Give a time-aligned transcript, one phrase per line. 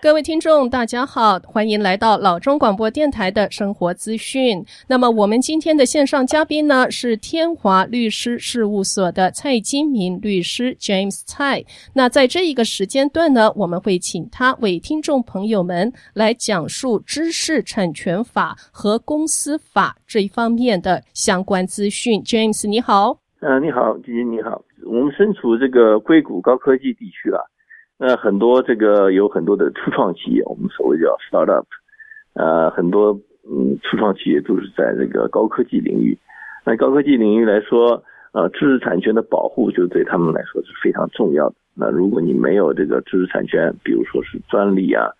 [0.00, 4.64] 各位听众，大家好，欢迎来到老中广播电台的生活资讯。
[4.86, 11.64] 那么，我们今天的线上嘉宾呢，是天华律师事务所的蔡金明律师 James 蔡。
[11.94, 22.22] 那在这一个时间段呢，我们会请他为听众朋友们来讲述知识产权法和公司法这一方面的相关资讯。
[22.22, 23.18] James，你好。
[23.40, 24.62] 嗯、你好，姐姐你好。
[24.86, 27.42] 我们身处这个硅谷高科技地区啊。
[28.00, 31.64] 那很多这个有很多的初创企业，我们所谓叫 startup，
[32.34, 33.10] 呃，很多
[33.50, 36.16] 嗯初创企业都是在这个高科技领域。
[36.64, 41.56] 那高科技领域来说，呃，知识产权的保护就对他们来说是非常重要的。
[41.74, 45.10] 那如果你没有这个知识产权，比如说是专利啊，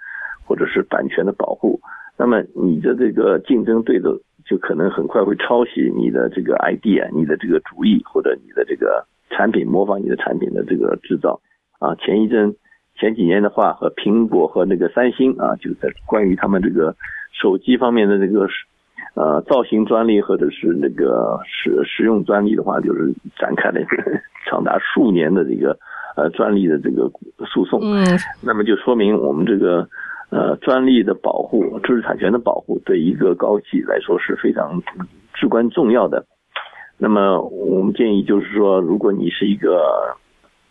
[0.46, 1.80] 或者是版权的保护，
[2.16, 11.40] 那么你的这个竞争对手就可能很快会抄袭你的这个 idea，你的这个主意或者你的这个产品，模仿你的产品的这个制造
[11.80, 12.54] 啊，前一阵。
[12.98, 16.94] 前几年的话，和苹果和那个三星啊，就在关于他们这个
[17.32, 18.48] 手机方面的这个
[19.14, 23.96] 呃造型专利或者是那个使使用专利的话，就是展开了一个
[24.46, 25.78] 长达数年的这个
[26.16, 27.08] 呃专利的这个
[27.46, 27.80] 诉讼。
[27.82, 28.04] 嗯，
[28.42, 29.88] 那么就说明我们这个
[30.30, 34.82] 呃专利的保护、知识产权的保护，对一个高企来说是非常
[35.34, 36.26] 至关重要的。
[36.98, 40.16] 那么我们建议就是说，如果你是一个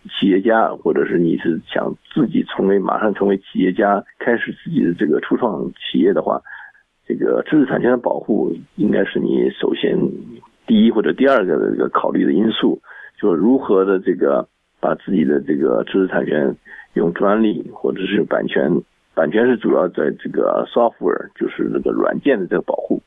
[0.08, 6.42] 企业家，或者是你是想自己成为马上成为企业家，开始自己的这个初创企业的话，
[7.06, 9.98] 这个知识产权的保护应该是你首先
[10.66, 12.82] 第一或者第二个的这个考虑的因素，
[13.20, 14.48] 就是如何的这个
[14.80, 16.56] 把自己的这个知识产权
[16.94, 18.72] 用专利或者是版权，
[19.14, 23.02] 版权是主要在这个 software，就是这个软件的这个保护。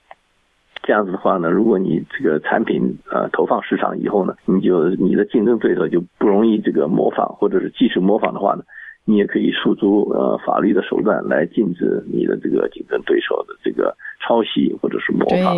[0.83, 8.62] 这样子的话呢，如果你这个产品呃投放市场以后呢，你就你的竞争对手就不容易这个模仿，或者是即使模仿的话呢，
[9.05, 13.94] 你也可以诉诸呃法律的手段来禁止你的这个竞争对手的这个
[14.27, 15.55] 抄袭或者是模仿。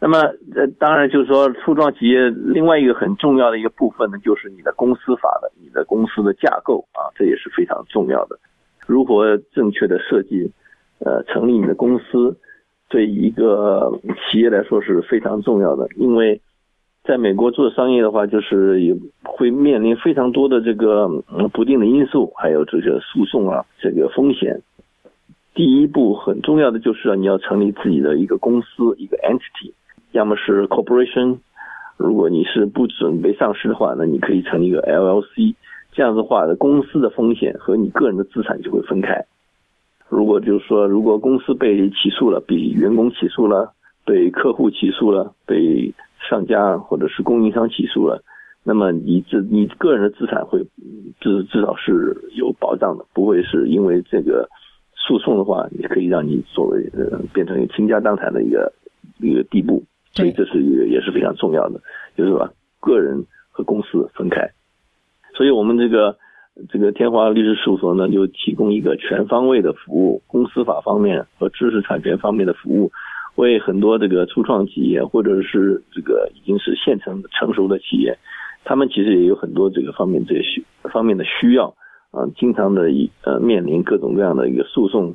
[0.00, 0.20] 那么
[0.54, 8.38] 呃当然就是说初创企业另外一个很重要的一个部分呢，就是你的公司法的你的公司的架构啊，这也是非常重要的。
[8.86, 10.50] 如何正确的设计
[11.00, 12.38] 呃成立你的公司？
[12.88, 14.00] 对一个
[14.30, 16.40] 企业来说是非常重要的，因为
[17.04, 21.08] 在美国做商业的话，就是也会面临非常多的这个
[21.52, 24.62] 不定的因素，还有这个诉讼啊，这个风险。
[25.54, 29.72] 第一步很重要的就是你要成立自己的一个公司，一个 entity，
[30.12, 31.38] 要么是 corporation，
[31.96, 35.54] 如果你是不准备上市的话，那你可以成立一个 LLC，
[35.92, 39.24] 这样的话公司的风险和你个人的资产就会分开。
[40.08, 43.72] 如果就是说，如果公司被起诉了，被员工起诉了，
[44.06, 45.92] 被客户起诉了，被
[46.28, 48.22] 上家或者是供应商起诉了，
[48.64, 50.66] 那么你这你个人的资产会
[51.20, 54.48] 至至少是有保障的，不会是因为这个
[54.94, 58.72] 诉讼的话，也可以让你作为呃变成一个倾家荡产的一个
[59.18, 59.82] 一个地步，
[60.14, 61.80] 所以这是一个也是非常重要的，
[62.16, 64.50] 就是把个人和公司分开，
[65.34, 66.16] 所以我们这个。
[66.68, 72.90] 这个天华律师事务所呢，就提供一个全方位的服务，公司法方面和知识产权方面的服务，
[73.36, 78.18] 为很多这个初创企业或者是这个已经是现成成熟的企业，
[78.64, 81.74] 他们其实也有很多这个方面这些方面的需要
[82.10, 82.90] 啊，经常的
[83.22, 85.14] 呃面临各种各样的一个诉讼，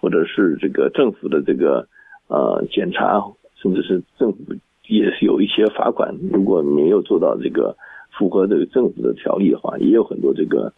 [0.00, 1.88] 或者是这个政府的这个
[2.28, 3.20] 呃检查，
[3.60, 4.38] 甚至是政府
[4.86, 7.76] 也是有一些罚款，如果没有做到这个
[8.18, 10.72] 符合这个政府的条例的话，也有很多这个。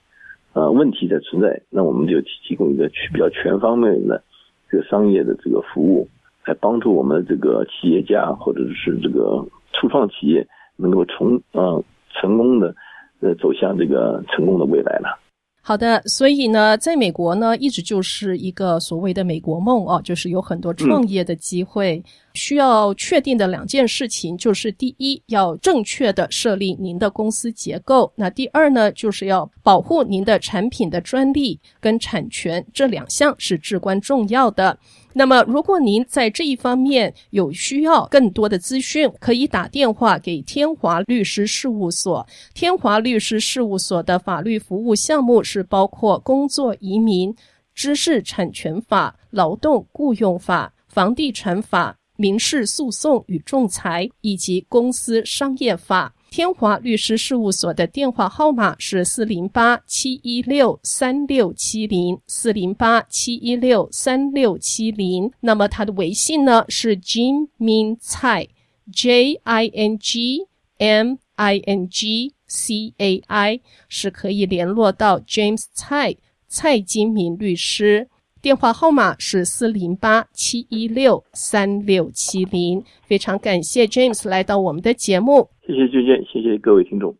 [0.52, 4.24] 呃，问题的存在，那我们就提供一个比较全方面的
[4.70, 6.08] 这个商业的这个服务，
[6.46, 12.74] 来帮助我们这个企业家或者是这个初创企业能够从呃成功的
[13.20, 15.20] 呃走向这个成功的未来了。
[15.60, 21.96] 好的，所以呢，在美国呢，一直就是一个所谓的美国梦哦，就是有很多创业的机会。
[21.98, 22.04] 嗯
[22.36, 34.78] 需要确定的两件事情，就是第一，要正确的设立您的公司结构；那第二呢，就是要保护您的产品的专利跟产权，这两项是至关重要的。
[35.14, 42.26] 那么，如果您在这一方面有需要更多的资讯，可以打电话给天华律师事务所。
[42.52, 47.34] 天华律师事务所的法律服务项目是包括工作移民、
[47.74, 51.96] 知识产权法、劳动雇佣法、房地产法。
[52.16, 65.30] 民事诉讼与仲裁以及公司商业法，天华律师事务所的电话号码是四零八七一六三六七零四零八七一六三六七零。
[65.40, 68.48] 那么他的微信呢是 Jim Min Cai
[68.92, 70.46] J I N G
[70.78, 76.16] M I N G C A I，是可以联络到 James 蔡。
[76.48, 78.08] 蔡金明律师。
[78.46, 82.80] 电话号码是四零八七一六三六七零。
[83.02, 85.48] 非常感谢 James 来到我们的节目。
[85.66, 87.12] 谢谢娟娟，谢谢各位听众。